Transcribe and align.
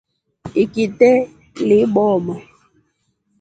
Ikite 0.63 1.09
libooma. 1.67 2.35